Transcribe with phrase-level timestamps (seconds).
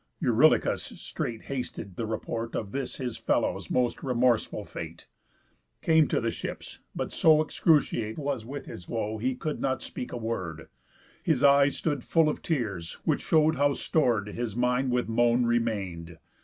[0.19, 5.05] Eurylochus straight hasted the report Of this his fellows' most remorseful fate,
[5.83, 10.11] Came to the ships, but so excruciate Was with his woe, he could not speak
[10.11, 10.69] a word,
[11.21, 16.17] His eyes stood full of tears, which show'd how stor'd His mind with moan remain'd.